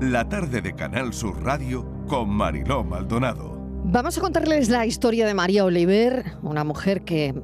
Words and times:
la 0.00 0.28
tarde 0.28 0.60
de 0.60 0.74
Canal 0.74 1.12
Sur 1.12 1.42
Radio 1.42 1.84
con 2.06 2.28
Mariló 2.28 2.84
Maldonado. 2.84 3.58
Vamos 3.84 4.16
a 4.16 4.20
contarles 4.20 4.68
la 4.68 4.86
historia 4.86 5.26
de 5.26 5.34
María 5.34 5.64
Oliver, 5.64 6.24
una 6.42 6.62
mujer 6.62 7.02
que 7.02 7.34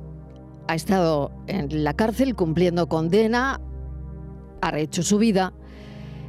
ha 0.69 0.75
estado 0.77 1.33
en 1.49 1.83
la 1.83 1.95
cárcel 1.95 2.37
cumpliendo 2.37 2.89
condena, 2.89 3.61
ha 4.61 4.71
rehecho 4.71 5.03
su 5.03 5.19
vida. 5.19 5.53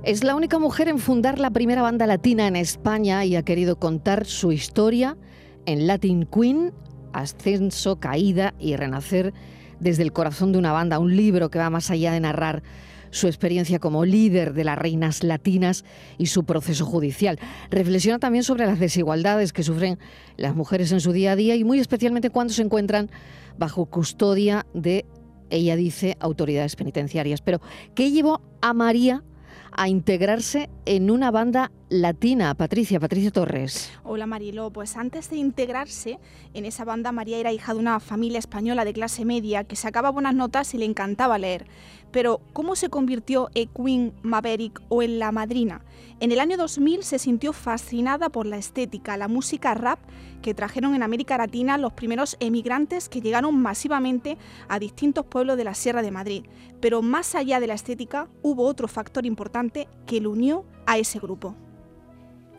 Es 0.03 0.23
la 0.23 0.35
única 0.35 0.57
mujer 0.57 0.87
en 0.87 0.97
fundar 0.97 1.37
la 1.37 1.51
primera 1.51 1.83
banda 1.83 2.07
latina 2.07 2.47
en 2.47 2.55
España 2.55 3.23
y 3.23 3.35
ha 3.35 3.43
querido 3.43 3.77
contar 3.77 4.25
su 4.25 4.51
historia 4.51 5.17
en 5.67 5.85
Latin 5.85 6.25
Queen, 6.25 6.73
ascenso, 7.13 7.99
caída 7.99 8.55
y 8.59 8.75
renacer 8.75 9.31
desde 9.79 10.01
el 10.01 10.11
corazón 10.11 10.51
de 10.53 10.57
una 10.57 10.71
banda, 10.71 10.97
un 10.97 11.15
libro 11.15 11.51
que 11.51 11.59
va 11.59 11.69
más 11.69 11.91
allá 11.91 12.11
de 12.13 12.19
narrar 12.19 12.63
su 13.11 13.27
experiencia 13.27 13.79
como 13.79 14.05
líder 14.05 14.53
de 14.53 14.63
las 14.63 14.77
reinas 14.77 15.23
latinas 15.23 15.85
y 16.17 16.27
su 16.27 16.43
proceso 16.43 16.85
judicial. 16.85 17.39
Reflexiona 17.69 18.19
también 18.19 18.43
sobre 18.43 18.65
las 18.65 18.79
desigualdades 18.79 19.53
que 19.53 19.63
sufren 19.63 19.99
las 20.37 20.55
mujeres 20.55 20.91
en 20.91 20.99
su 20.99 21.11
día 21.11 21.33
a 21.33 21.35
día 21.35 21.55
y 21.55 21.63
muy 21.63 21.79
especialmente 21.79 22.29
cuando 22.29 22.53
se 22.53 22.61
encuentran 22.61 23.09
bajo 23.57 23.85
custodia 23.85 24.65
de, 24.73 25.05
ella 25.49 25.75
dice, 25.75 26.17
autoridades 26.19 26.75
penitenciarias. 26.75 27.41
Pero, 27.41 27.61
¿qué 27.93 28.11
llevó 28.11 28.41
a 28.61 28.73
María 28.73 29.23
a 29.77 29.89
integrarse 29.89 30.69
en 30.85 31.11
una 31.11 31.31
banda 31.31 31.71
latina. 31.89 32.55
Patricia, 32.55 32.99
Patricia 32.99 33.31
Torres. 33.31 33.91
Hola 34.03 34.25
Marilo, 34.25 34.71
pues 34.71 34.95
antes 34.95 35.29
de 35.29 35.37
integrarse 35.37 36.19
en 36.53 36.65
esa 36.65 36.85
banda, 36.85 37.11
María 37.11 37.37
era 37.37 37.51
hija 37.51 37.73
de 37.73 37.79
una 37.79 37.99
familia 37.99 38.39
española 38.39 38.85
de 38.85 38.93
clase 38.93 39.25
media 39.25 39.65
que 39.65 39.75
sacaba 39.75 40.09
buenas 40.11 40.33
notas 40.33 40.73
y 40.73 40.77
le 40.77 40.85
encantaba 40.85 41.37
leer. 41.37 41.65
Pero, 42.15 42.39
¿cómo 42.53 42.77
se 42.77 42.87
convirtió 42.87 43.49
en 43.55 43.67
Queen 43.67 44.13
Maverick 44.23 44.81
o 44.87 45.03
en 45.03 45.19
La 45.19 45.33
Madrina? 45.33 45.83
En 46.21 46.31
el 46.31 46.39
año 46.39 46.55
2000 46.55 47.03
se 47.03 47.19
sintió 47.19 47.51
fascinada 47.51 48.29
por 48.29 48.45
la 48.45 48.55
estética, 48.55 49.17
la 49.17 49.27
música 49.27 49.73
rap 49.73 49.99
que 50.41 50.53
trajeron 50.53 50.95
en 50.95 51.03
América 51.03 51.37
Latina 51.37 51.77
los 51.77 51.91
primeros 51.91 52.37
emigrantes 52.39 53.09
que 53.09 53.19
llegaron 53.19 53.61
masivamente 53.61 54.37
a 54.69 54.79
distintos 54.79 55.25
pueblos 55.25 55.57
de 55.57 55.65
la 55.65 55.73
Sierra 55.73 56.01
de 56.01 56.11
Madrid. 56.11 56.45
Pero 56.79 57.01
más 57.01 57.35
allá 57.35 57.59
de 57.59 57.67
la 57.67 57.73
estética, 57.73 58.29
hubo 58.41 58.63
otro 58.63 58.87
factor 58.87 59.25
importante 59.25 59.89
que 60.05 60.21
lo 60.21 60.31
unió 60.31 60.63
a 60.85 60.97
ese 60.97 61.19
grupo. 61.19 61.53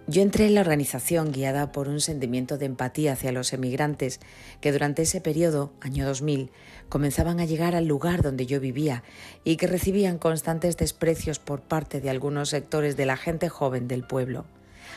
Yo 0.09 0.23
entré 0.23 0.47
en 0.47 0.55
la 0.55 0.61
organización 0.61 1.33
guiada 1.33 1.73
por 1.73 1.89
un 1.89 2.01
sentimiento 2.01 2.59
de 2.59 2.67
empatía 2.67 3.15
hacia 3.15 3.33
los 3.33 3.53
emigrantes 3.53 4.21
que 4.61 4.71
durante 4.71 5.03
ese 5.03 5.21
periodo, 5.21 5.73
año 5.81 6.07
2000, 6.07 6.53
comenzaban 6.89 7.41
a 7.41 7.45
llegar 7.45 7.75
al 7.75 7.87
lugar 7.87 8.23
donde 8.23 8.47
yo 8.47 8.61
vivía 8.61 9.03
y 9.43 9.57
que 9.57 9.67
recibían 9.67 10.19
constantes 10.19 10.77
desprecios 10.77 11.41
por 11.41 11.61
parte 11.61 12.01
de 12.01 12.09
algunos 12.09 12.51
sectores 12.51 12.97
de 12.97 13.05
la 13.05 13.17
gente 13.17 13.49
joven 13.49 13.89
del 13.89 14.07
pueblo. 14.07 14.45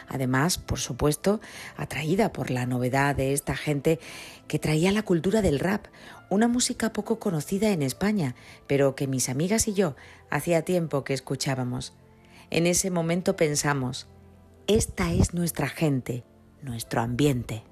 Además, 0.07 0.59
por 0.59 0.77
supuesto, 0.79 1.41
atraída 1.75 2.31
por 2.31 2.51
la 2.51 2.67
novedad 2.67 3.15
de 3.15 3.33
esta 3.33 3.55
gente 3.55 3.99
que 4.47 4.59
traía 4.59 4.91
la 4.91 5.01
cultura 5.01 5.41
del 5.41 5.57
rap, 5.57 5.87
una 6.29 6.47
música 6.47 6.93
poco 6.93 7.17
conocida 7.17 7.71
en 7.71 7.81
España, 7.81 8.35
pero 8.67 8.93
que 8.93 9.07
mis 9.07 9.27
amigas 9.27 9.67
y 9.67 9.73
yo 9.73 9.95
hacía 10.29 10.61
tiempo 10.61 11.03
que 11.03 11.15
escuchábamos. 11.15 11.93
En 12.51 12.67
ese 12.67 12.91
momento 12.91 13.35
pensamos, 13.35 14.07
esta 14.69 15.11
es 15.11 15.33
nuestra 15.33 15.67
gente, 15.67 16.23
nuestro 16.61 17.01
ambiente. 17.01 17.63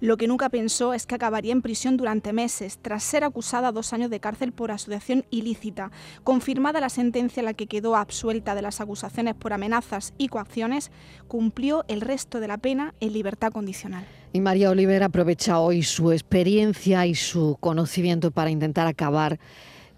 Lo 0.00 0.16
que 0.16 0.26
nunca 0.26 0.48
pensó 0.48 0.94
es 0.94 1.06
que 1.06 1.14
acabaría 1.14 1.52
en 1.52 1.62
prisión 1.62 1.96
durante 1.96 2.32
meses, 2.32 2.80
tras 2.82 3.04
ser 3.04 3.22
acusada 3.22 3.70
dos 3.70 3.92
años 3.92 4.10
de 4.10 4.18
cárcel 4.18 4.50
por 4.50 4.72
asociación 4.72 5.24
ilícita. 5.30 5.92
Confirmada 6.24 6.80
la 6.80 6.88
sentencia 6.88 7.40
en 7.40 7.44
la 7.44 7.54
que 7.54 7.68
quedó 7.68 7.94
absuelta 7.94 8.56
de 8.56 8.62
las 8.62 8.80
acusaciones 8.80 9.36
por 9.36 9.52
amenazas 9.52 10.12
y 10.18 10.26
coacciones, 10.26 10.90
cumplió 11.28 11.84
el 11.86 12.00
resto 12.00 12.40
de 12.40 12.48
la 12.48 12.58
pena 12.58 12.94
en 12.98 13.12
libertad 13.12 13.52
condicional. 13.52 14.04
Y 14.32 14.40
María 14.40 14.70
Oliver 14.70 15.04
aprovecha 15.04 15.60
hoy 15.60 15.84
su 15.84 16.10
experiencia 16.10 17.06
y 17.06 17.14
su 17.14 17.58
conocimiento 17.60 18.32
para 18.32 18.50
intentar 18.50 18.88
acabar 18.88 19.38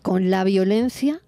con 0.02 0.28
la 0.28 0.44
violencia 0.44 1.22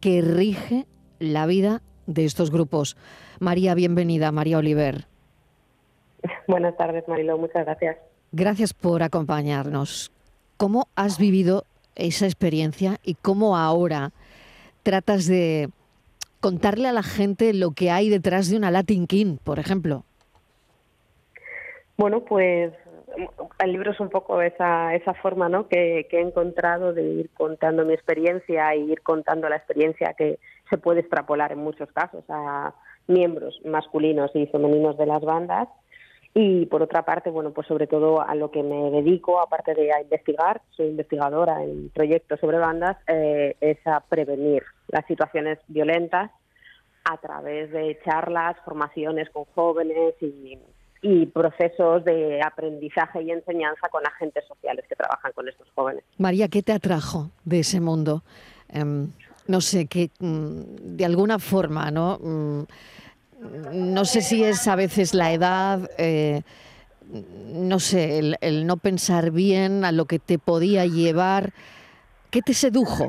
que 0.00 0.22
rige 0.22 0.88
la 1.20 1.46
vida 1.46 1.82
de 2.06 2.24
estos 2.24 2.50
grupos. 2.50 2.96
María, 3.40 3.74
bienvenida, 3.74 4.32
María 4.32 4.58
Oliver. 4.58 5.06
Buenas 6.48 6.76
tardes, 6.76 7.06
Marilo, 7.08 7.38
muchas 7.38 7.64
gracias. 7.64 7.96
Gracias 8.32 8.74
por 8.74 9.02
acompañarnos. 9.02 10.12
¿Cómo 10.56 10.88
has 10.94 11.18
vivido 11.18 11.64
esa 11.94 12.26
experiencia 12.26 12.98
y 13.02 13.14
cómo 13.14 13.56
ahora 13.56 14.12
tratas 14.82 15.26
de 15.26 15.70
contarle 16.40 16.88
a 16.88 16.92
la 16.92 17.02
gente 17.02 17.52
lo 17.54 17.72
que 17.72 17.90
hay 17.90 18.08
detrás 18.08 18.48
de 18.48 18.56
una 18.56 18.70
Latin 18.70 19.06
King, 19.06 19.38
por 19.42 19.58
ejemplo? 19.58 20.04
Bueno, 21.96 22.20
pues 22.24 22.72
el 23.58 23.72
libro 23.72 23.92
es 23.92 24.00
un 24.00 24.10
poco 24.10 24.40
esa, 24.42 24.94
esa 24.94 25.14
forma 25.14 25.48
¿no? 25.48 25.68
que, 25.68 26.06
he 26.10 26.20
encontrado 26.20 26.92
de 26.92 27.02
ir 27.02 27.30
contando 27.30 27.84
mi 27.84 27.94
experiencia 27.94 28.72
e 28.72 28.78
ir 28.78 29.02
contando 29.02 29.48
la 29.48 29.56
experiencia 29.56 30.14
que 30.16 30.38
se 30.70 30.78
puede 30.78 31.00
extrapolar 31.00 31.52
en 31.52 31.58
muchos 31.58 31.90
casos 31.92 32.24
a 32.28 32.74
miembros 33.06 33.60
masculinos 33.64 34.30
y 34.34 34.46
femeninos 34.46 34.98
de 34.98 35.06
las 35.06 35.22
bandas 35.22 35.68
y 36.38 36.66
por 36.66 36.82
otra 36.82 37.02
parte, 37.02 37.30
bueno, 37.30 37.52
pues 37.52 37.66
sobre 37.66 37.86
todo 37.86 38.20
a 38.20 38.34
lo 38.34 38.50
que 38.50 38.62
me 38.62 38.90
dedico, 38.90 39.40
aparte 39.40 39.72
de 39.72 39.90
a 39.90 40.02
investigar, 40.02 40.60
soy 40.72 40.88
investigadora 40.88 41.62
en 41.62 41.88
proyectos 41.88 42.38
sobre 42.40 42.58
bandas, 42.58 42.98
eh, 43.06 43.56
es 43.58 43.78
a 43.86 44.00
prevenir 44.00 44.62
las 44.88 45.06
situaciones 45.06 45.58
violentas 45.66 46.30
a 47.10 47.16
través 47.16 47.70
de 47.70 47.98
charlas, 48.04 48.54
formaciones 48.66 49.30
con 49.30 49.44
jóvenes 49.54 50.14
y, 50.20 50.58
procesos 51.32 52.04
de 52.04 52.40
aprendizaje 52.42 53.22
y 53.22 53.30
enseñanza 53.30 53.88
con 53.90 54.06
agentes 54.06 54.44
sociales 54.46 54.84
que 54.88 54.96
trabajan 54.96 55.32
con 55.32 55.48
estos 55.48 55.68
jóvenes. 55.74 56.04
María, 56.18 56.48
¿qué 56.48 56.62
te 56.62 56.72
atrajo 56.72 57.30
de 57.44 57.60
ese 57.60 57.80
mundo? 57.80 58.22
Em, 58.68 59.10
no 59.46 59.60
sé, 59.60 59.86
que 59.86 60.10
mm, 60.18 60.96
de 60.96 61.04
alguna 61.04 61.38
forma, 61.38 61.90
¿no? 61.90 62.18
Mm, 62.20 62.62
no 63.72 64.04
sé 64.04 64.22
si 64.22 64.42
es 64.42 64.66
a 64.66 64.76
veces 64.76 65.14
la 65.14 65.32
edad, 65.32 65.90
eh, 65.98 66.42
no 67.52 67.78
sé, 67.78 68.36
el, 68.40 68.66
no 68.66 68.76
pensar 68.78 69.30
bien 69.30 69.84
a 69.84 69.92
lo 69.92 70.06
que 70.06 70.18
te 70.18 70.38
podía 70.38 70.86
llevar. 70.86 71.52
¿Qué 72.30 72.42
te 72.42 72.54
sedujo? 72.54 73.08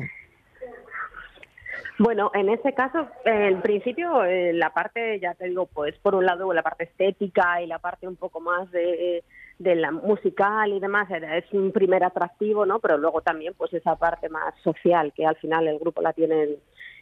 Bueno, 2.00 2.30
en 2.36 2.50
ese 2.50 2.74
caso, 2.74 3.08
en 3.26 3.62
principio, 3.62 4.24
eh, 4.24 4.54
la 4.54 4.70
parte, 4.72 5.20
ya 5.20 5.34
te 5.34 5.48
digo, 5.48 5.66
pues 5.66 5.96
por 5.98 6.14
un 6.14 6.26
lado 6.26 6.54
la 6.54 6.62
parte 6.62 6.84
estética 6.84 7.60
y 7.62 7.66
la 7.66 7.80
parte 7.80 8.08
un 8.08 8.16
poco 8.16 8.40
más 8.40 8.70
de, 8.72 9.24
la 9.58 9.92
musical 9.92 10.72
y 10.72 10.80
demás 10.80 11.10
es 11.10 11.52
un 11.54 11.72
primer 11.72 12.04
atractivo, 12.04 12.68
¿no? 12.68 12.80
Pero 12.80 13.00
luego 13.00 13.22
también, 13.22 13.56
pues 13.58 13.74
esa 13.74 13.96
parte 13.96 14.30
más 14.30 14.54
social 14.64 15.12
que 15.16 15.26
al 15.26 15.38
final 15.38 15.68
el 15.68 15.80
grupo 15.80 16.04
la 16.04 16.14
tiene 16.14 16.58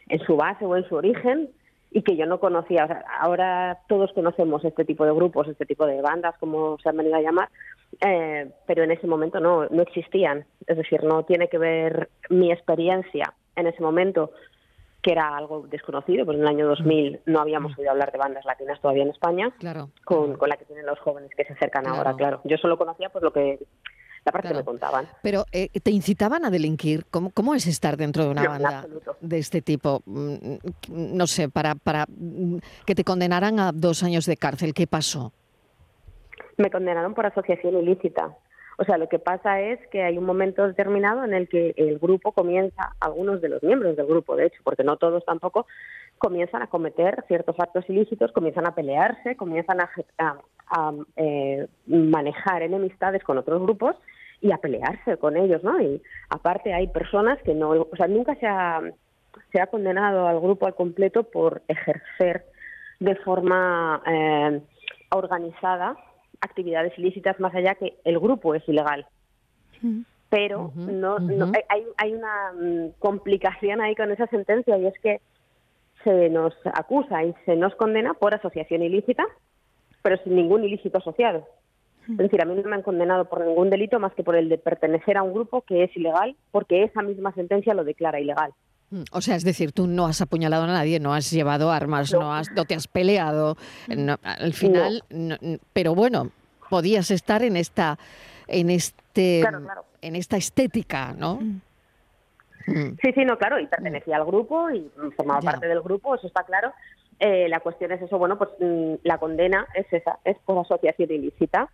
en 0.08 0.20
su 0.20 0.36
base 0.36 0.64
o 0.64 0.74
en 0.74 0.88
su 0.88 0.94
origen 0.94 1.50
y 1.90 2.00
que 2.00 2.16
yo 2.16 2.24
no 2.24 2.40
conocía. 2.40 2.84
O 2.84 2.86
sea, 2.86 3.04
ahora 3.20 3.80
todos 3.88 4.12
conocemos 4.14 4.64
este 4.64 4.86
tipo 4.86 5.04
de 5.04 5.12
grupos, 5.12 5.46
este 5.48 5.66
tipo 5.66 5.86
de 5.86 6.00
bandas, 6.00 6.36
como 6.38 6.78
se 6.78 6.88
han 6.88 6.96
venido 6.96 7.16
a 7.16 7.20
llamar, 7.20 7.50
eh, 8.00 8.50
pero 8.66 8.84
en 8.84 8.92
ese 8.92 9.06
momento 9.06 9.40
no, 9.40 9.66
no 9.66 9.82
existían. 9.82 10.46
Es 10.66 10.78
decir, 10.78 11.04
no 11.04 11.24
tiene 11.24 11.48
que 11.48 11.58
ver 11.58 12.08
mi 12.30 12.50
experiencia 12.50 13.34
en 13.56 13.66
ese 13.66 13.82
momento, 13.82 14.30
que 15.06 15.12
era 15.12 15.36
algo 15.36 15.68
desconocido, 15.68 16.26
porque 16.26 16.38
en 16.38 16.42
el 16.42 16.48
año 16.48 16.66
2000 16.66 17.20
no 17.26 17.38
habíamos 17.38 17.78
oído 17.78 17.92
hablar 17.92 18.10
de 18.10 18.18
bandas 18.18 18.44
latinas 18.44 18.80
todavía 18.80 19.04
en 19.04 19.10
España, 19.10 19.52
claro, 19.56 19.90
con, 20.04 20.36
con 20.36 20.48
la 20.48 20.56
que 20.56 20.64
tienen 20.64 20.84
los 20.84 20.98
jóvenes 20.98 21.30
que 21.36 21.44
se 21.44 21.52
acercan 21.52 21.86
ahora, 21.86 22.14
claro. 22.14 22.40
Yo 22.42 22.56
solo 22.56 22.76
conocía 22.76 23.08
pues 23.10 23.22
lo 23.22 23.32
que 23.32 23.60
la 24.24 24.32
parte 24.32 24.48
que 24.48 24.54
me 24.54 24.64
contaban. 24.64 25.06
Pero 25.22 25.44
eh, 25.52 25.68
te 25.80 25.92
incitaban 25.92 26.44
a 26.44 26.50
delinquir. 26.50 27.06
¿Cómo, 27.08 27.30
¿Cómo, 27.30 27.54
es 27.54 27.68
estar 27.68 27.96
dentro 27.96 28.24
de 28.24 28.30
una 28.30 28.48
banda 28.48 28.84
de 29.20 29.38
este 29.38 29.62
tipo? 29.62 30.02
Mm, 30.06 30.56
no 30.88 31.28
sé, 31.28 31.48
para, 31.48 31.76
para 31.76 32.06
mm, 32.08 32.56
que 32.84 32.96
te 32.96 33.04
condenaran 33.04 33.60
a 33.60 33.70
dos 33.70 34.02
años 34.02 34.26
de 34.26 34.36
cárcel. 34.36 34.74
¿Qué 34.74 34.88
pasó? 34.88 35.32
Me 36.56 36.68
condenaron 36.68 37.14
por 37.14 37.26
asociación 37.26 37.78
ilícita. 37.78 38.36
O 38.78 38.84
sea, 38.84 38.98
lo 38.98 39.08
que 39.08 39.18
pasa 39.18 39.60
es 39.60 39.78
que 39.88 40.02
hay 40.02 40.18
un 40.18 40.24
momento 40.24 40.66
determinado 40.66 41.24
en 41.24 41.32
el 41.32 41.48
que 41.48 41.72
el 41.76 41.98
grupo 41.98 42.32
comienza, 42.32 42.94
algunos 43.00 43.40
de 43.40 43.48
los 43.48 43.62
miembros 43.62 43.96
del 43.96 44.06
grupo, 44.06 44.36
de 44.36 44.46
hecho, 44.46 44.60
porque 44.64 44.84
no 44.84 44.98
todos 44.98 45.24
tampoco, 45.24 45.66
comienzan 46.18 46.62
a 46.62 46.66
cometer 46.66 47.24
ciertos 47.26 47.58
actos 47.58 47.88
ilícitos, 47.88 48.32
comienzan 48.32 48.66
a 48.66 48.74
pelearse, 48.74 49.36
comienzan 49.36 49.78
a, 49.80 50.36
eh, 51.16 51.66
manejar 51.86 52.62
enemistades 52.62 53.22
con 53.22 53.38
otros 53.38 53.62
grupos 53.62 53.96
y 54.40 54.52
a 54.52 54.58
pelearse 54.58 55.16
con 55.16 55.36
ellos, 55.36 55.62
¿no? 55.62 55.80
Y 55.80 56.02
aparte 56.28 56.74
hay 56.74 56.88
personas 56.88 57.40
que 57.42 57.54
no, 57.54 57.70
o 57.70 57.96
sea, 57.96 58.08
nunca 58.08 58.34
se 58.36 58.46
ha, 58.46 58.82
se 59.52 59.60
ha 59.60 59.68
condenado 59.68 60.26
al 60.26 60.40
grupo 60.40 60.66
al 60.66 60.74
completo 60.74 61.24
por 61.24 61.62
ejercer 61.68 62.44
de 63.00 63.14
forma 63.16 64.02
eh, 64.06 64.60
organizada 65.10 65.96
actividades 66.40 66.98
ilícitas 66.98 67.38
más 67.40 67.54
allá 67.54 67.74
que 67.74 67.96
el 68.04 68.18
grupo 68.18 68.54
es 68.54 68.68
ilegal. 68.68 69.06
Pero 70.28 70.72
no, 70.74 71.16
hay, 71.68 71.84
hay 71.96 72.14
una 72.14 72.52
mm, 72.52 72.98
complicación 72.98 73.80
ahí 73.80 73.94
con 73.94 74.10
esa 74.10 74.26
sentencia 74.26 74.76
y 74.76 74.86
es 74.86 74.94
que 75.00 75.20
se 76.02 76.30
nos 76.30 76.54
acusa 76.64 77.24
y 77.24 77.34
se 77.44 77.56
nos 77.56 77.74
condena 77.74 78.14
por 78.14 78.34
asociación 78.34 78.82
ilícita, 78.82 79.24
pero 80.02 80.16
sin 80.22 80.36
ningún 80.36 80.64
ilícito 80.64 80.98
asociado. 80.98 81.46
Es 82.08 82.18
decir, 82.18 82.40
a 82.40 82.44
mí 82.44 82.54
no 82.54 82.68
me 82.68 82.76
han 82.76 82.82
condenado 82.82 83.24
por 83.24 83.44
ningún 83.44 83.68
delito 83.68 83.98
más 83.98 84.14
que 84.14 84.22
por 84.22 84.36
el 84.36 84.48
de 84.48 84.58
pertenecer 84.58 85.16
a 85.16 85.24
un 85.24 85.34
grupo 85.34 85.62
que 85.62 85.82
es 85.82 85.96
ilegal, 85.96 86.36
porque 86.52 86.84
esa 86.84 87.02
misma 87.02 87.32
sentencia 87.32 87.74
lo 87.74 87.82
declara 87.82 88.20
ilegal. 88.20 88.52
Mm, 88.90 89.02
o 89.10 89.20
sea, 89.20 89.36
es 89.36 89.44
decir, 89.44 89.72
tú 89.72 89.86
no 89.86 90.06
has 90.06 90.20
apuñalado 90.20 90.64
a 90.64 90.68
nadie, 90.68 91.00
no 91.00 91.14
has 91.14 91.30
llevado 91.30 91.70
armas, 91.70 92.12
no, 92.12 92.34
has, 92.34 92.50
no 92.52 92.64
te 92.64 92.74
has 92.74 92.86
peleado, 92.86 93.56
al 94.22 94.52
final, 94.52 95.02
pero 95.72 95.94
bueno, 95.94 96.30
podías 96.70 97.10
estar 97.10 97.42
en 97.42 97.56
esta, 97.56 97.98
en 98.46 98.70
este, 98.70 99.44
en 100.02 100.16
esta 100.16 100.36
estética, 100.36 101.14
¿no? 101.16 101.36
Mm. 101.36 101.60
Mm. 102.66 102.96
Sí, 103.00 103.12
sí, 103.14 103.24
no, 103.24 103.38
claro, 103.38 103.60
y 103.60 103.66
pertenecía 103.66 104.16
al 104.16 104.24
grupo 104.24 104.70
y 104.70 104.90
formaba 105.16 105.40
parte 105.40 105.68
del 105.68 105.80
grupo, 105.82 106.14
eso 106.14 106.26
está 106.26 106.42
claro. 106.42 106.72
Eh, 107.18 107.48
la 107.48 107.60
cuestión 107.60 107.92
es 107.92 108.02
eso, 108.02 108.18
bueno, 108.18 108.36
pues 108.36 108.50
la 109.02 109.18
condena 109.18 109.66
es 109.74 109.86
esa, 109.90 110.18
es 110.24 110.36
por 110.44 110.58
asociación 110.58 111.10
ilícita. 111.10 111.70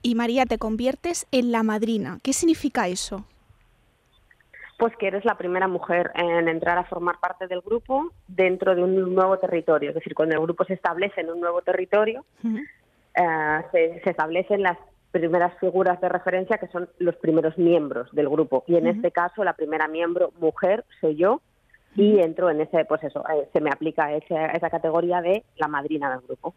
Y 0.00 0.14
María, 0.14 0.46
te 0.46 0.58
conviertes 0.58 1.26
en 1.30 1.52
la 1.52 1.62
madrina. 1.62 2.20
¿Qué 2.22 2.32
significa 2.32 2.88
eso? 2.88 3.26
Pues 4.82 4.96
que 4.96 5.06
eres 5.06 5.24
la 5.24 5.36
primera 5.36 5.68
mujer 5.68 6.10
en 6.16 6.48
entrar 6.48 6.76
a 6.76 6.82
formar 6.82 7.20
parte 7.20 7.46
del 7.46 7.60
grupo 7.60 8.10
dentro 8.26 8.74
de 8.74 8.82
un 8.82 9.14
nuevo 9.14 9.38
territorio. 9.38 9.90
Es 9.90 9.94
decir, 9.94 10.12
cuando 10.12 10.34
el 10.34 10.40
grupo 10.40 10.64
se 10.64 10.74
establece 10.74 11.20
en 11.20 11.30
un 11.30 11.38
nuevo 11.38 11.62
territorio, 11.62 12.24
eh, 13.14 13.62
se, 13.70 14.10
establecen 14.10 14.64
las 14.64 14.76
primeras 15.12 15.56
figuras 15.60 16.00
de 16.00 16.08
referencia 16.08 16.58
que 16.58 16.66
son 16.66 16.88
los 16.98 17.14
primeros 17.14 17.56
miembros 17.56 18.10
del 18.10 18.28
grupo. 18.28 18.64
Y 18.66 18.74
en 18.74 18.88
este 18.88 19.12
caso, 19.12 19.44
la 19.44 19.52
primera 19.52 19.86
miembro 19.86 20.32
mujer 20.40 20.84
soy 21.00 21.14
yo, 21.14 21.42
y 21.94 22.18
entro 22.20 22.50
en 22.50 22.60
ese, 22.60 22.84
pues 22.86 23.04
eso, 23.04 23.22
eh, 23.28 23.48
se 23.52 23.60
me 23.60 23.70
aplica 23.70 24.14
esa, 24.14 24.46
esa 24.46 24.70
categoría 24.70 25.20
de 25.20 25.44
la 25.56 25.68
madrina 25.68 26.10
del 26.10 26.20
grupo. 26.26 26.54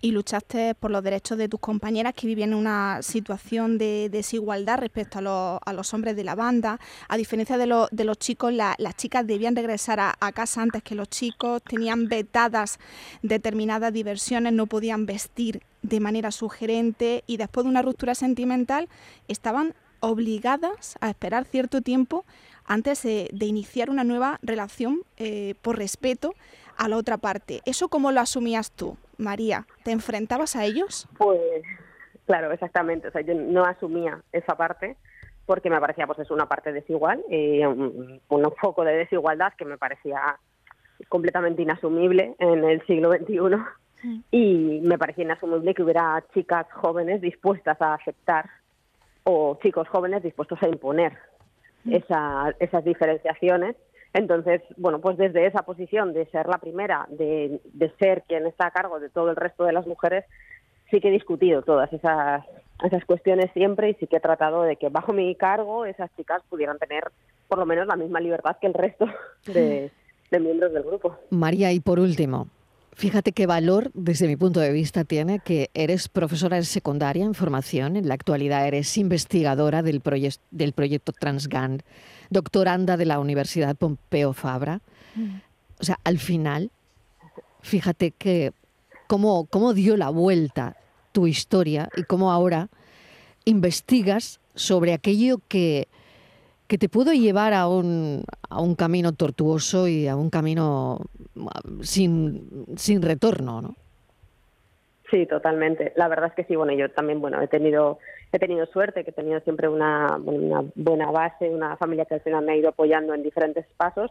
Y 0.00 0.12
luchaste 0.12 0.74
por 0.76 0.92
los 0.92 1.02
derechos 1.02 1.36
de 1.36 1.48
tus 1.48 1.58
compañeras 1.58 2.14
que 2.14 2.28
vivían 2.28 2.54
una 2.54 3.02
situación 3.02 3.76
de 3.76 4.08
desigualdad 4.08 4.78
respecto 4.78 5.18
a, 5.18 5.22
los, 5.22 5.58
a 5.64 5.72
los 5.72 5.92
hombres 5.94 6.14
de 6.14 6.22
la 6.22 6.36
banda. 6.36 6.78
A 7.08 7.16
diferencia 7.16 7.58
de, 7.58 7.66
los, 7.66 7.88
de 7.90 8.04
los 8.04 8.18
chicos, 8.18 8.52
las 8.52 8.96
chicas 8.96 9.26
debían 9.26 9.56
regresar 9.56 9.98
a, 10.00 10.14
casa 10.32 10.62
antes 10.62 10.82
que 10.82 10.94
los 10.94 11.08
chicos, 11.08 11.60
tenían 11.62 12.06
vetadas 12.06 12.78
determinadas 13.22 13.92
diversiones, 13.92 14.52
no 14.52 14.66
podían 14.66 15.06
vestir 15.06 15.62
de 15.82 16.00
manera 16.00 16.30
sugerente 16.30 17.24
y 17.26 17.36
después 17.36 17.64
de 17.64 17.70
una 17.70 17.82
ruptura 17.82 18.14
sentimental 18.14 18.88
estaban 19.26 19.74
obligadas 20.00 20.96
a 21.00 21.10
esperar 21.10 21.44
cierto 21.44 21.80
tiempo 21.80 22.24
antes 22.68 23.02
de, 23.02 23.28
iniciar 23.40 23.90
una 23.90 24.04
nueva 24.04 24.38
relación 24.42 25.00
eh, 25.16 25.54
por 25.62 25.78
respeto 25.78 26.34
a 26.76 26.86
la 26.88 26.96
otra 26.96 27.16
parte. 27.16 27.60
¿Eso 27.64 27.88
cómo 27.88 28.12
lo 28.12 28.20
asumías 28.20 28.70
tú, 28.70 28.96
María? 29.16 29.66
¿Te 29.82 29.90
enfrentabas 29.90 30.54
a 30.54 30.64
ellos? 30.64 31.08
Pues 31.16 31.40
claro, 32.26 32.52
exactamente. 32.52 33.08
O 33.08 33.10
sea, 33.10 33.22
yo 33.22 33.34
no 33.34 33.64
asumía 33.64 34.22
esa 34.32 34.54
parte 34.54 34.96
porque 35.46 35.70
me 35.70 35.80
parecía 35.80 36.06
pues 36.06 36.18
es 36.18 36.30
una 36.30 36.46
parte 36.46 36.72
desigual, 36.72 37.24
eh, 37.30 37.66
un, 37.66 38.20
un, 38.28 38.52
foco 38.60 38.84
de 38.84 38.92
desigualdad 38.92 39.54
que 39.56 39.64
me 39.64 39.78
parecía 39.78 40.38
completamente 41.08 41.62
inasumible 41.62 42.34
en 42.38 42.64
el 42.64 42.84
siglo 42.86 43.10
XXI 43.12 43.56
mm. 44.02 44.20
y 44.30 44.80
me 44.82 44.98
parecía 44.98 45.24
inasumible 45.24 45.72
que 45.72 45.82
hubiera 45.82 46.22
chicas 46.34 46.66
jóvenes 46.72 47.22
dispuestas 47.22 47.80
a 47.80 47.94
aceptar 47.94 48.50
o 49.24 49.58
chicos 49.62 49.88
jóvenes 49.88 50.22
dispuestos 50.22 50.62
a 50.62 50.68
imponer 50.68 51.16
esa, 51.92 52.54
esas 52.58 52.84
diferenciaciones. 52.84 53.76
Entonces, 54.14 54.62
bueno, 54.76 55.00
pues 55.00 55.18
desde 55.18 55.46
esa 55.46 55.62
posición 55.62 56.12
de 56.12 56.26
ser 56.26 56.46
la 56.46 56.58
primera, 56.58 57.06
de, 57.10 57.60
de 57.64 57.92
ser 57.98 58.22
quien 58.26 58.46
está 58.46 58.66
a 58.66 58.70
cargo 58.70 59.00
de 59.00 59.10
todo 59.10 59.30
el 59.30 59.36
resto 59.36 59.64
de 59.64 59.72
las 59.72 59.86
mujeres, 59.86 60.24
sí 60.90 61.00
que 61.00 61.08
he 61.08 61.12
discutido 61.12 61.62
todas 61.62 61.92
esas, 61.92 62.44
esas 62.82 63.04
cuestiones 63.04 63.50
siempre 63.52 63.90
y 63.90 63.94
sí 63.94 64.06
que 64.06 64.16
he 64.16 64.20
tratado 64.20 64.62
de 64.62 64.76
que 64.76 64.88
bajo 64.88 65.12
mi 65.12 65.34
cargo 65.34 65.84
esas 65.84 66.10
chicas 66.16 66.42
pudieran 66.48 66.78
tener 66.78 67.10
por 67.48 67.58
lo 67.58 67.66
menos 67.66 67.86
la 67.86 67.96
misma 67.96 68.20
libertad 68.20 68.56
que 68.60 68.66
el 68.66 68.74
resto 68.74 69.06
de, 69.46 69.90
de 70.30 70.40
miembros 70.40 70.72
del 70.72 70.82
grupo. 70.82 71.16
María, 71.30 71.72
y 71.72 71.80
por 71.80 71.98
último, 71.98 72.48
Fíjate 72.98 73.30
qué 73.30 73.46
valor, 73.46 73.92
desde 73.94 74.26
mi 74.26 74.34
punto 74.34 74.58
de 74.58 74.72
vista, 74.72 75.04
tiene 75.04 75.38
que 75.38 75.70
eres 75.72 76.08
profesora 76.08 76.56
de 76.56 76.64
secundaria 76.64 77.24
en 77.24 77.34
formación, 77.34 77.94
en 77.94 78.08
la 78.08 78.14
actualidad 78.14 78.66
eres 78.66 78.98
investigadora 78.98 79.84
del, 79.84 80.02
del 80.50 80.72
proyecto 80.72 81.12
Transgand, 81.12 81.84
doctoranda 82.28 82.96
de 82.96 83.06
la 83.06 83.20
Universidad 83.20 83.76
Pompeo 83.76 84.32
Fabra. 84.32 84.80
O 85.80 85.84
sea, 85.84 86.00
al 86.02 86.18
final, 86.18 86.72
fíjate 87.60 88.10
que 88.10 88.50
cómo, 89.06 89.44
cómo 89.44 89.74
dio 89.74 89.96
la 89.96 90.08
vuelta 90.08 90.76
tu 91.12 91.28
historia 91.28 91.90
y 91.96 92.02
cómo 92.02 92.32
ahora 92.32 92.68
investigas 93.44 94.40
sobre 94.56 94.92
aquello 94.92 95.40
que, 95.46 95.86
que 96.66 96.78
te 96.78 96.88
pudo 96.88 97.12
llevar 97.12 97.54
a 97.54 97.68
un, 97.68 98.24
a 98.50 98.60
un 98.60 98.74
camino 98.74 99.12
tortuoso 99.12 99.86
y 99.86 100.08
a 100.08 100.16
un 100.16 100.30
camino 100.30 101.00
mm, 101.17 101.17
sin, 101.82 102.66
sin 102.76 103.02
retorno, 103.02 103.62
¿no? 103.62 103.74
Sí, 105.10 105.26
totalmente. 105.26 105.92
La 105.96 106.08
verdad 106.08 106.28
es 106.28 106.34
que 106.34 106.44
sí, 106.44 106.56
bueno, 106.56 106.72
yo 106.74 106.90
también, 106.90 107.20
bueno, 107.20 107.40
he 107.40 107.48
tenido, 107.48 107.98
he 108.32 108.38
tenido 108.38 108.66
suerte, 108.66 109.04
que 109.04 109.10
he 109.10 109.14
tenido 109.14 109.40
siempre 109.40 109.68
una, 109.68 110.18
buena 110.74 111.10
base, 111.10 111.48
una 111.48 111.76
familia 111.76 112.04
que 112.04 112.14
al 112.14 112.20
final 112.20 112.44
me 112.44 112.52
ha 112.52 112.56
ido 112.56 112.68
apoyando 112.68 113.14
en 113.14 113.22
diferentes 113.22 113.66
pasos 113.76 114.10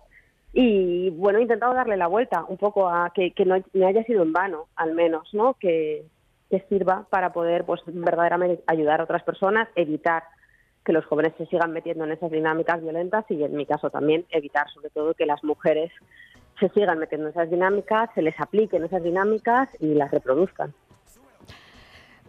y, 0.54 1.12
bueno, 1.12 1.38
he 1.38 1.44
intentado 1.44 1.76
darle 1.76 1.98
la 1.98 2.08
vuelta 2.08 2.44
un 2.48 2.58
poco 2.58 2.90
a 2.90 3.12
que, 3.14 3.32
que 3.32 3.46
no 3.46 3.62
me 3.74 3.86
haya 3.86 4.04
sido 4.06 4.24
en 4.24 4.34
vano, 4.34 4.68
al 4.76 4.96
menos, 4.96 5.32
¿no? 5.34 5.54
Que, 5.54 6.04
que 6.50 6.62
sirva 6.70 7.06
para 7.10 7.32
poder, 7.32 7.64
pues, 7.64 7.82
verdaderamente 7.86 8.64
ayudar 8.66 9.02
a 9.02 9.04
otras 9.04 9.24
personas, 9.24 9.68
evitar 9.76 10.24
que 10.84 10.94
los 10.94 11.06
jóvenes 11.06 11.34
se 11.38 11.46
sigan 11.48 11.74
metiendo 11.74 12.06
en 12.06 12.14
esas 12.14 12.32
dinámicas 12.32 12.82
violentas 12.82 13.26
y 13.30 13.44
en 13.44 13.56
mi 13.56 13.66
caso 13.66 13.90
también 13.90 14.26
evitar 14.30 14.70
sobre 14.70 14.90
todo 14.90 15.14
que 15.14 15.26
las 15.26 15.44
mujeres 15.44 15.92
se 16.59 16.69
sigan 16.69 17.00
metiendo 17.00 17.27
en 17.27 17.31
esas 17.31 17.50
dinámicas, 17.50 18.09
se 18.15 18.21
les 18.21 18.39
apliquen 18.39 18.83
esas 18.83 19.04
dinámicas 19.04 19.69
y 19.80 19.94
las 19.94 20.12
reproduzcan. 20.12 20.74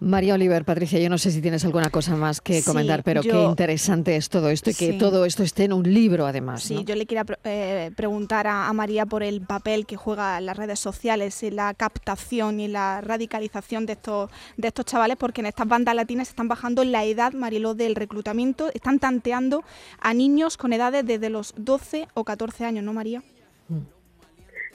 María 0.00 0.34
Oliver, 0.34 0.64
Patricia, 0.64 1.00
yo 1.00 1.10
no 1.10 1.18
sé 1.18 1.32
si 1.32 1.42
tienes 1.42 1.64
alguna 1.64 1.90
cosa 1.90 2.14
más 2.14 2.40
que 2.40 2.62
comentar, 2.62 3.02
pero 3.02 3.20
qué 3.20 3.42
interesante 3.42 4.14
es 4.14 4.28
todo 4.28 4.48
esto 4.48 4.70
y 4.70 4.74
que 4.74 4.92
todo 4.92 5.24
esto 5.24 5.42
esté 5.42 5.64
en 5.64 5.72
un 5.72 5.92
libro 5.92 6.26
además. 6.26 6.62
Sí, 6.62 6.84
yo 6.84 6.94
le 6.94 7.04
quería 7.04 7.24
eh, 7.42 7.90
preguntar 7.96 8.46
a, 8.46 8.72
María 8.72 9.06
por 9.06 9.24
el 9.24 9.40
papel 9.40 9.86
que 9.86 9.96
juega 9.96 10.40
las 10.40 10.56
redes 10.56 10.78
sociales 10.78 11.42
en 11.42 11.56
la 11.56 11.74
captación 11.74 12.60
y 12.60 12.68
la 12.68 13.00
radicalización 13.00 13.86
de 13.86 13.94
estos, 13.94 14.30
de 14.56 14.68
estos 14.68 14.84
chavales, 14.84 15.16
porque 15.16 15.40
en 15.40 15.46
estas 15.46 15.66
bandas 15.66 15.96
latinas 15.96 16.28
están 16.28 16.46
bajando 16.46 16.84
la 16.84 17.04
edad, 17.04 17.32
Mariló, 17.32 17.74
del 17.74 17.96
reclutamiento, 17.96 18.70
están 18.74 19.00
tanteando 19.00 19.64
a 20.00 20.14
niños 20.14 20.56
con 20.56 20.72
edades 20.72 21.04
desde 21.04 21.28
los 21.28 21.54
12 21.56 22.06
o 22.14 22.22
14 22.22 22.64
años, 22.64 22.84
¿no, 22.84 22.92
María? 22.92 23.22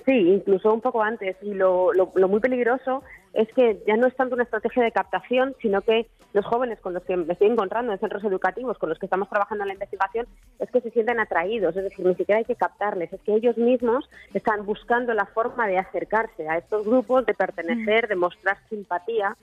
Sí, 0.06 0.12
incluso 0.12 0.74
un 0.74 0.82
poco 0.82 1.02
antes. 1.02 1.38
Y 1.42 1.54
lo, 1.54 1.94
lo 1.94 2.28
muy 2.28 2.40
peligroso 2.40 3.04
es 3.34 3.48
que 3.54 3.82
ya 3.88 3.98
no 3.98 4.08
es 4.08 4.16
tanto 4.16 4.36
una 4.36 4.44
estrategia 4.44 4.84
de 4.84 4.92
captación, 4.92 5.56
sino 5.62 5.82
que 5.82 6.08
los 6.34 6.46
jóvenes 6.46 6.80
con 6.80 6.94
los 6.94 7.04
que 7.04 7.16
me 7.16 7.34
estoy 7.34 7.48
encontrando 7.48 7.92
en 7.92 8.00
centros 8.00 8.24
educativos, 8.24 8.78
con 8.78 8.90
los 8.90 9.00
que 9.00 9.06
estamos 9.06 9.30
trabajando 9.30 9.64
en 9.64 9.70
la 9.70 9.74
investigación, 9.74 10.28
es 10.60 10.70
que 10.72 10.82
se 10.82 10.90
sienten 10.92 11.20
atraídos, 11.20 11.76
es 11.76 11.84
decir, 11.84 12.06
ni 12.06 12.16
siquiera 12.16 12.40
hay 12.40 12.46
que 12.46 12.56
captarles, 12.56 13.14
es 13.14 13.22
que 13.22 13.36
ellos 13.36 13.58
mismos 13.58 14.10
están 14.34 14.66
buscando 14.66 15.14
la 15.14 15.26
forma 15.28 15.68
de 15.68 15.78
acercarse 15.78 16.48
a 16.48 16.58
estos 16.58 16.86
grupos, 16.86 17.26
de 17.26 17.34
pertenecer, 17.34 18.08
de 18.08 18.16
mostrar 18.16 18.58
simpatía 18.70 19.36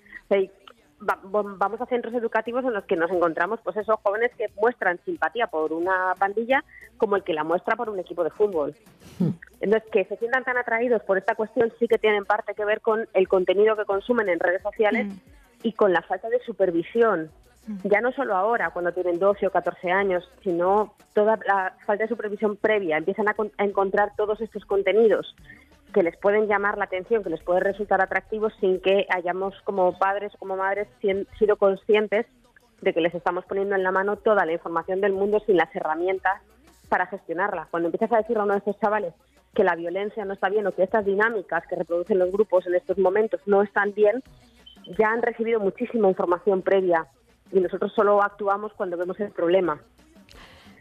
vamos 1.00 1.80
a 1.80 1.86
centros 1.86 2.14
educativos 2.14 2.64
en 2.64 2.74
los 2.74 2.84
que 2.84 2.96
nos 2.96 3.10
encontramos 3.10 3.60
pues 3.64 3.76
esos 3.76 3.98
jóvenes 4.02 4.30
que 4.36 4.46
muestran 4.60 4.98
simpatía 5.04 5.46
por 5.46 5.72
una 5.72 6.14
pandilla 6.18 6.62
como 6.98 7.16
el 7.16 7.24
que 7.24 7.32
la 7.32 7.44
muestra 7.44 7.76
por 7.76 7.88
un 7.88 7.98
equipo 7.98 8.22
de 8.22 8.30
fútbol. 8.30 8.74
Hmm. 9.18 9.30
Entonces, 9.60 9.90
que 9.90 10.04
se 10.04 10.16
sientan 10.16 10.44
tan 10.44 10.58
atraídos 10.58 11.02
por 11.02 11.16
esta 11.16 11.34
cuestión 11.34 11.72
sí 11.78 11.88
que 11.88 11.98
tienen 11.98 12.24
parte 12.26 12.54
que 12.54 12.64
ver 12.64 12.80
con 12.80 13.08
el 13.14 13.28
contenido 13.28 13.76
que 13.76 13.84
consumen 13.84 14.28
en 14.28 14.40
redes 14.40 14.62
sociales 14.62 15.06
hmm. 15.06 15.18
y 15.62 15.72
con 15.72 15.92
la 15.92 16.02
falta 16.02 16.28
de 16.28 16.40
supervisión. 16.40 17.30
Hmm. 17.66 17.78
Ya 17.84 18.00
no 18.02 18.12
solo 18.12 18.36
ahora, 18.36 18.70
cuando 18.70 18.92
tienen 18.92 19.18
12 19.18 19.46
o 19.46 19.50
14 19.50 19.90
años, 19.90 20.28
sino 20.42 20.94
toda 21.14 21.38
la 21.46 21.74
falta 21.86 22.04
de 22.04 22.08
supervisión 22.08 22.56
previa. 22.56 22.98
Empiezan 22.98 23.28
a, 23.28 23.34
a 23.56 23.64
encontrar 23.64 24.12
todos 24.16 24.40
estos 24.42 24.64
contenidos 24.66 25.34
que 25.92 26.02
les 26.02 26.16
pueden 26.16 26.46
llamar 26.46 26.78
la 26.78 26.84
atención, 26.84 27.22
que 27.22 27.30
les 27.30 27.42
puede 27.42 27.60
resultar 27.60 28.00
atractivos 28.00 28.52
sin 28.60 28.80
que 28.80 29.06
hayamos 29.10 29.54
como 29.64 29.98
padres 29.98 30.34
o 30.34 30.38
como 30.38 30.56
madres 30.56 30.88
sido 31.38 31.56
conscientes 31.56 32.26
de 32.80 32.94
que 32.94 33.00
les 33.00 33.14
estamos 33.14 33.44
poniendo 33.44 33.74
en 33.74 33.82
la 33.82 33.92
mano 33.92 34.16
toda 34.16 34.46
la 34.46 34.52
información 34.52 35.00
del 35.00 35.12
mundo 35.12 35.40
sin 35.46 35.56
las 35.56 35.74
herramientas 35.74 36.40
para 36.88 37.06
gestionarla. 37.06 37.68
Cuando 37.70 37.88
empiezas 37.88 38.12
a 38.12 38.18
decirle 38.18 38.40
a 38.40 38.44
uno 38.44 38.54
de 38.54 38.58
estos 38.58 38.78
chavales 38.80 39.14
que 39.54 39.64
la 39.64 39.74
violencia 39.74 40.24
no 40.24 40.34
está 40.34 40.48
bien 40.48 40.66
o 40.66 40.72
que 40.72 40.82
estas 40.82 41.04
dinámicas 41.04 41.66
que 41.66 41.76
reproducen 41.76 42.18
los 42.18 42.30
grupos 42.30 42.66
en 42.66 42.74
estos 42.74 42.98
momentos 42.98 43.40
no 43.46 43.62
están 43.62 43.92
bien, 43.94 44.22
ya 44.98 45.10
han 45.10 45.22
recibido 45.22 45.60
muchísima 45.60 46.08
información 46.08 46.62
previa 46.62 47.06
y 47.52 47.60
nosotros 47.60 47.92
solo 47.94 48.22
actuamos 48.22 48.72
cuando 48.74 48.96
vemos 48.96 49.18
el 49.20 49.30
problema. 49.30 49.80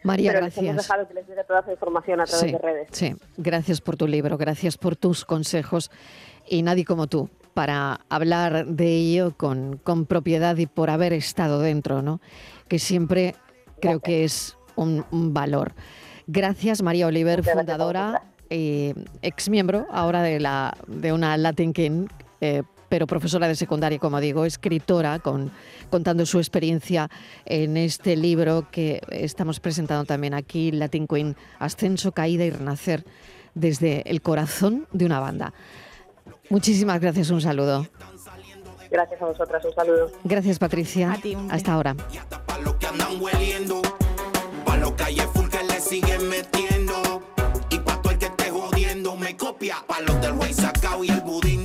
María, 0.04 0.32
Pero 0.32 0.42
gracias. 0.46 0.64
les 0.64 0.72
hemos 0.72 0.88
dejado 0.88 1.08
que 1.08 1.14
les 1.14 1.28
llegue 1.28 1.44
toda 1.44 1.60
esa 1.62 1.72
información 1.72 2.22
a 2.22 2.26
través 2.26 2.46
Sí, 2.46 2.52
de 2.52 2.58
redes. 2.58 2.88
sí, 2.92 3.16
gracias 3.38 3.82
por 3.82 3.98
tu 3.98 4.08
libro, 4.08 4.38
gracias 4.38 4.78
por 4.78 4.96
tus 4.96 5.26
consejos 5.26 5.92
y 6.48 6.62
nadie 6.64 6.86
como 6.86 7.08
tú 7.08 7.30
para 7.54 8.00
hablar 8.10 8.66
de 8.68 8.88
ello 8.88 9.34
con, 9.36 9.78
con 9.84 10.06
propiedad 10.06 10.56
y 10.58 10.66
por 10.68 10.90
haber 10.90 11.14
estado 11.14 11.60
dentro, 11.60 12.02
¿no? 12.02 12.22
Que 12.68 12.80
siempre 12.80 13.36
creo 13.82 14.00
que 14.00 14.24
es 14.24 14.56
un, 14.76 15.06
un 15.12 15.34
valor. 15.34 15.74
Gracias, 16.28 16.82
María 16.82 17.08
Oliver, 17.08 17.40
Muchas 17.40 17.56
fundadora 17.56 18.24
y 18.50 18.94
ex 19.22 19.50
miembro 19.50 19.88
ahora 19.92 20.22
de, 20.22 20.40
la, 20.40 20.76
de 20.88 21.12
una 21.12 21.36
Latin 21.38 21.74
King, 21.74 22.08
eh, 22.40 22.64
pero 22.90 23.08
profesora 23.08 23.48
de 23.48 23.56
secundaria, 23.56 24.00
como 24.00 24.20
digo, 24.20 24.46
escritora, 24.46 25.20
con, 25.20 25.52
contando 25.90 26.26
su 26.26 26.40
experiencia 26.40 27.10
en 27.46 27.78
este 27.78 28.18
libro 28.18 28.68
que 28.72 29.02
estamos 29.12 29.60
presentando 29.60 30.06
también 30.06 30.34
aquí, 30.34 30.72
Latin 30.72 31.08
Queen, 31.08 31.36
Ascenso, 31.60 32.12
Caída 32.12 32.44
y 32.44 32.50
Renacer 32.50 33.06
desde 33.54 34.10
el 34.10 34.22
corazón 34.22 34.88
de 34.92 35.06
una 35.06 35.20
banda. 35.20 35.54
Muchísimas 36.50 37.00
gracias, 37.00 37.30
un 37.30 37.42
saludo. 37.42 37.88
Gracias 38.90 39.22
a 39.22 39.26
vosotras, 39.26 39.64
un 39.64 39.74
saludo. 39.74 40.12
Gracias, 40.24 40.58
Patricia. 40.58 41.14
A 41.14 41.18
ti. 41.18 41.38
Hasta 41.52 41.74
ahora. 41.74 41.96
Y 42.12 42.18
hasta 42.18 42.44
pa' 42.44 42.58
los 42.60 42.74
que 42.76 42.88
andan 42.88 43.22
hueliendo. 43.22 43.82
Pa' 44.66 44.78
los 44.78 44.94
calle 44.94 45.22
full 45.34 45.48
que 45.48 45.64
le 45.64 45.80
siguen 45.80 46.28
metiendo. 46.28 47.22
Y 47.70 47.78
pa' 47.80 48.02
todo 48.02 48.14
el 48.14 48.18
que 48.18 48.26
esté 48.26 48.50
jodiendo 48.50 49.16
me 49.16 49.38
copia. 49.38 49.78
Pa' 49.88 50.02
los 50.02 50.20
del 50.22 50.34
güey 50.34 50.54
sacao 50.54 51.04
y 51.04 51.10
el 51.10 51.22
budí 51.22 51.60